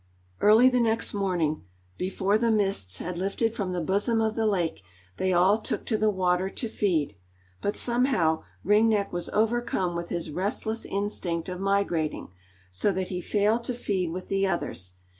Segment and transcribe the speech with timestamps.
[0.39, 1.63] Early the next morning,
[1.95, 4.81] before the mists had lifted from the bosom of the lake,
[5.17, 7.15] they all took to the water to feed.
[7.61, 12.29] But somehow, Ring Neck was overcome with his restless instinct of migrating,
[12.71, 14.95] so that he failed to feed with the others.